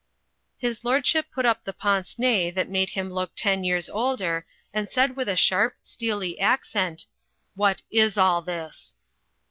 [0.57, 4.89] His lordship put up the pince nez that made him look ten years older, and
[4.89, 7.05] said with a sharp, steely ac cent,
[7.53, 8.95] "What is all this?"